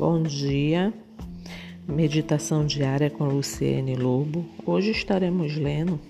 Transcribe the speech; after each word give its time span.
Bom 0.00 0.22
dia, 0.22 0.94
meditação 1.86 2.64
diária 2.64 3.10
com 3.10 3.24
Luciene 3.24 3.94
Lobo. 3.96 4.46
Hoje 4.64 4.92
estaremos 4.92 5.54
lendo 5.58 6.00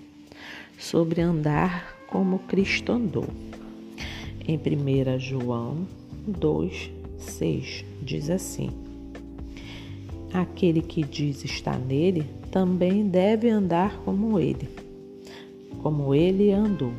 sobre 0.78 1.20
andar 1.20 1.96
como 2.06 2.38
Cristo 2.38 2.92
andou. 2.92 3.26
Em 4.46 4.56
1 4.56 5.18
João 5.18 5.88
2, 6.24 6.88
6 7.18 7.84
diz 8.00 8.30
assim: 8.30 8.70
Aquele 10.32 10.82
que 10.82 11.02
diz 11.02 11.44
estar 11.44 11.76
nele 11.76 12.24
também 12.52 13.08
deve 13.08 13.50
andar 13.50 13.98
como 14.04 14.38
ele, 14.38 14.68
como 15.82 16.14
ele 16.14 16.52
andou 16.52 16.92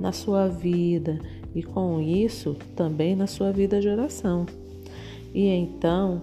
na 0.00 0.10
sua 0.10 0.48
vida 0.48 1.20
e 1.54 1.62
com 1.62 2.00
isso 2.00 2.56
também 2.74 3.14
na 3.14 3.28
sua 3.28 3.52
vida 3.52 3.80
de 3.80 3.88
oração. 3.88 4.44
E 5.32 5.46
então, 5.46 6.22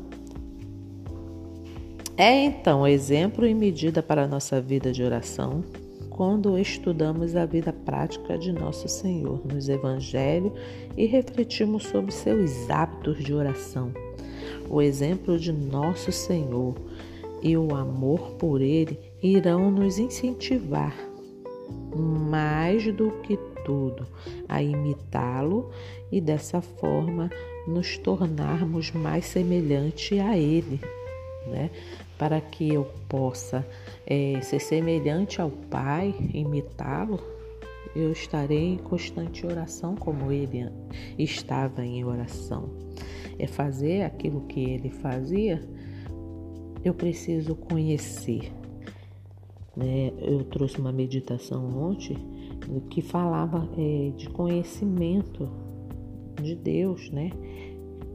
é 2.18 2.46
então 2.46 2.88
exemplo 2.88 3.46
e 3.46 3.54
medida 3.54 4.04
para 4.04 4.24
a 4.24 4.28
nossa 4.28 4.60
vida 4.60 4.92
de 4.92 5.04
oração 5.04 5.64
quando 6.10 6.58
estudamos 6.58 7.36
a 7.36 7.46
vida 7.46 7.72
prática 7.72 8.38
de 8.40 8.52
nosso 8.52 8.88
Senhor 8.88 9.40
nos 9.46 9.70
Evangelhos 9.70 10.52
e 10.98 11.06
refletimos 11.06 11.84
sobre 11.84 12.12
seus 12.12 12.68
hábitos 12.70 13.24
de 13.24 13.34
oração. 13.36 13.92
O 14.68 14.82
exemplo 14.82 15.38
de 15.38 15.54
nosso 15.54 16.12
Senhor 16.12 16.76
e 17.42 17.56
o 17.56 17.76
amor 17.76 18.32
por 18.32 18.62
Ele 18.62 19.00
irão 19.22 19.70
nos 19.70 20.00
incentivar 20.00 21.07
mais 21.96 22.92
do 22.94 23.12
que 23.22 23.38
tudo 23.66 24.08
a 24.48 24.62
imitá-lo 24.62 25.72
e 26.12 26.22
dessa 26.22 26.62
forma 26.62 27.30
nos 27.68 27.98
tornarmos 27.98 28.92
mais 28.92 29.26
semelhante 29.26 30.20
a 30.20 30.38
Ele, 30.38 30.80
né? 31.48 31.70
Para 32.18 32.40
que 32.42 32.74
eu 32.74 32.86
possa 33.08 33.66
é, 34.06 34.40
ser 34.42 34.60
semelhante 34.60 35.42
ao 35.42 35.52
Pai, 35.52 36.16
imitá-lo, 36.34 37.20
eu 37.96 38.12
estarei 38.12 38.74
em 38.74 38.78
constante 38.78 39.46
oração 39.46 39.96
como 39.96 40.32
Ele 40.32 40.70
estava 41.18 41.86
em 41.86 42.04
oração. 42.04 42.70
É 43.38 43.48
fazer 43.48 44.04
aquilo 44.04 44.42
que 44.42 44.64
Ele 44.64 44.90
fazia. 44.90 45.62
Eu 46.84 46.94
preciso 46.94 47.56
conhecer. 47.56 48.52
Né? 49.78 50.12
Eu 50.20 50.44
trouxe 50.46 50.80
uma 50.80 50.92
meditação 50.92 51.64
ontem 51.78 52.18
que 52.90 53.00
falava 53.00 53.70
é, 53.78 54.12
de 54.18 54.28
conhecimento 54.30 55.48
de 56.42 56.56
Deus, 56.56 57.12
né? 57.12 57.30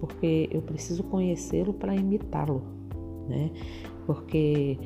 Porque 0.00 0.48
eu 0.50 0.60
preciso 0.60 1.04
conhecê-lo 1.04 1.72
para 1.72 1.94
imitá-lo, 1.94 2.62
né? 3.28 3.52
Porque 4.06 4.76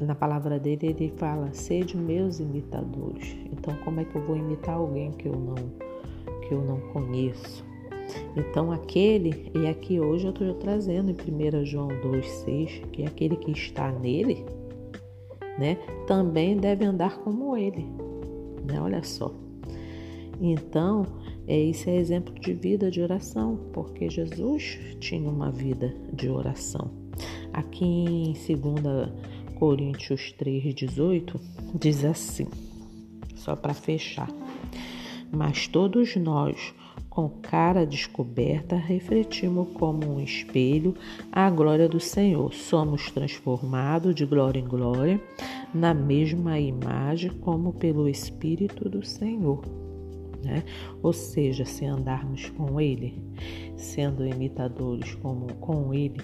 na 0.00 0.14
palavra 0.14 0.58
dele 0.58 0.86
ele 0.86 1.12
fala: 1.18 1.52
"Sede 1.52 1.98
meus 1.98 2.40
imitadores". 2.40 3.36
Então, 3.52 3.76
como 3.84 4.00
é 4.00 4.04
que 4.06 4.16
eu 4.16 4.26
vou 4.26 4.36
imitar 4.36 4.76
alguém 4.76 5.10
que 5.12 5.28
eu 5.28 5.36
não 5.36 5.54
que 6.48 6.54
eu 6.54 6.64
não 6.64 6.80
conheço? 6.92 7.62
Então, 8.36 8.72
aquele, 8.72 9.50
e 9.54 9.66
aqui 9.66 10.00
hoje 10.00 10.26
eu 10.26 10.30
estou 10.30 10.54
trazendo 10.54 11.10
em 11.10 11.14
1 11.14 11.64
João 11.64 11.88
2,6, 11.88 12.86
que 12.90 13.02
é 13.02 13.06
aquele 13.06 13.36
que 13.36 13.50
está 13.50 13.90
nele, 13.92 14.44
né, 15.58 15.76
também 16.06 16.56
deve 16.56 16.84
andar 16.84 17.18
como 17.18 17.56
ele. 17.56 17.86
Né? 18.64 18.80
Olha 18.80 19.02
só. 19.02 19.32
Então, 20.40 21.06
é, 21.46 21.56
isso 21.56 21.88
é 21.88 21.96
exemplo 21.96 22.34
de 22.34 22.52
vida 22.52 22.90
de 22.90 23.00
oração, 23.00 23.58
porque 23.72 24.08
Jesus 24.08 24.78
tinha 24.98 25.28
uma 25.28 25.50
vida 25.50 25.94
de 26.12 26.28
oração. 26.28 26.90
Aqui 27.52 27.84
em 27.84 28.32
2 28.32 29.12
Coríntios 29.58 30.34
3,18 30.38 31.40
diz 31.78 32.04
assim, 32.04 32.48
só 33.36 33.54
para 33.54 33.74
fechar. 33.74 34.28
Mas 35.30 35.68
todos 35.68 36.16
nós, 36.16 36.74
com 37.08 37.28
cara 37.28 37.86
descoberta, 37.86 38.76
refletimos 38.76 39.68
como 39.74 40.14
um 40.14 40.20
espelho 40.20 40.94
a 41.30 41.48
glória 41.50 41.88
do 41.88 42.00
Senhor. 42.00 42.52
Somos 42.52 43.10
transformados 43.10 44.14
de 44.14 44.26
glória 44.26 44.60
em 44.60 44.66
glória 44.66 45.20
na 45.72 45.94
mesma 45.94 46.58
imagem 46.58 47.30
como 47.30 47.72
pelo 47.72 48.08
Espírito 48.08 48.88
do 48.88 49.04
Senhor 49.04 49.62
né? 50.44 50.62
Ou 51.02 51.12
seja, 51.12 51.64
se 51.64 51.84
andarmos 51.84 52.50
com 52.50 52.80
Ele, 52.80 53.20
sendo 53.76 54.26
imitadores 54.26 55.14
como 55.16 55.52
com 55.54 55.92
Ele 55.92 56.20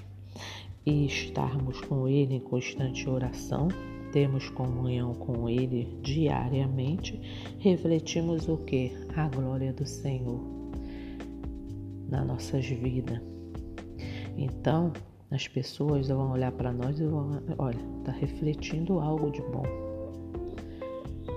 e 0.85 1.07
estarmos 1.07 1.81
com 1.81 2.07
Ele 2.07 2.37
em 2.37 2.41
constante 2.41 3.09
oração, 3.09 3.69
temos 4.13 4.49
comunhão 4.51 5.15
com 5.15 5.49
Ele 5.49 5.99
diariamente, 6.03 7.21
refletimos 7.59 8.49
o 8.49 8.59
que? 8.59 8.93
A 9.17 9.29
glória 9.29 9.73
do 9.73 9.87
Senhor 9.87 10.60
nas 12.11 12.27
nossas 12.27 12.67
vidas. 12.67 13.21
Então, 14.37 14.93
as 15.31 15.47
pessoas 15.47 16.09
vão 16.09 16.33
olhar 16.33 16.53
para 16.53 16.73
nós 16.73 16.99
e 16.99 17.05
vão, 17.05 17.41
olha, 17.59 17.79
está 18.01 18.13
refletindo 18.13 18.99
algo 18.99 19.31
de 19.31 19.41
bom. 19.43 19.65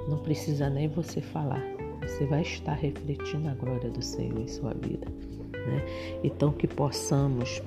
Não 0.10 0.18
precisa 0.18 0.70
nem 0.70 0.88
você 0.88 1.22
falar, 1.22 1.62
você 2.02 2.26
vai 2.26 2.42
estar 2.42 2.74
refletindo 2.74 3.48
a 3.48 3.54
glória 3.54 3.90
do 3.90 4.02
Senhor 4.02 4.40
em 4.40 4.48
sua 4.48 4.74
vida. 4.74 5.08
Né? 5.52 6.20
Então, 6.24 6.52
que 6.52 6.68
possamos 6.68 7.62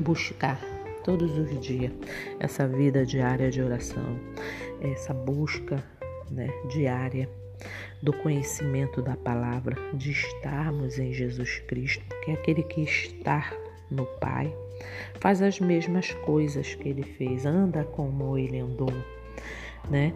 buscar 0.00 0.60
todos 1.04 1.36
os 1.36 1.60
dias 1.60 1.92
essa 2.38 2.66
vida 2.66 3.04
diária 3.04 3.50
de 3.50 3.60
oração, 3.60 4.18
essa 4.80 5.12
busca 5.12 5.82
né, 6.30 6.48
diária 6.68 7.28
do 8.02 8.12
conhecimento 8.12 9.02
da 9.02 9.16
palavra, 9.16 9.76
de 9.94 10.10
estarmos 10.10 10.98
em 10.98 11.12
Jesus 11.12 11.58
Cristo, 11.66 12.04
porque 12.08 12.30
é 12.30 12.34
aquele 12.34 12.62
que 12.62 12.82
está 12.82 13.52
no 13.90 14.06
Pai 14.20 14.54
faz 15.20 15.42
as 15.42 15.60
mesmas 15.60 16.12
coisas 16.12 16.74
que 16.74 16.88
ele 16.88 17.02
fez, 17.02 17.44
anda 17.44 17.84
como 17.84 18.38
ele 18.38 18.58
andou, 18.58 18.92
né? 19.90 20.14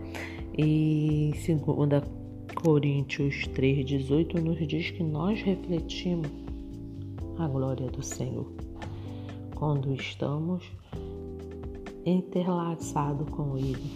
E 0.57 1.33
segunda 1.45 2.03
Coríntios 2.55 3.47
3,18 3.49 4.41
nos 4.41 4.67
diz 4.67 4.91
que 4.91 5.03
nós 5.03 5.43
refletimos 5.43 6.31
a 7.39 7.49
glória 7.49 7.89
do 7.89 8.03
Senhor 8.03 8.51
quando 9.55 9.95
estamos 9.95 10.63
interlaçados 12.07 13.29
com 13.31 13.57
Ele, 13.57 13.91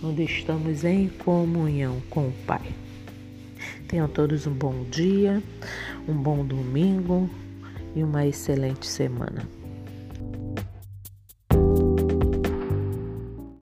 quando 0.00 0.20
estamos 0.20 0.84
em 0.84 1.08
comunhão 1.08 2.00
com 2.10 2.28
o 2.28 2.32
Pai. 2.46 2.62
Tenham 3.92 4.08
todos 4.08 4.46
um 4.46 4.54
bom 4.54 4.84
dia, 4.84 5.42
um 6.08 6.14
bom 6.14 6.46
domingo 6.46 7.28
e 7.94 8.02
uma 8.02 8.24
excelente 8.26 8.86
semana. 8.86 9.46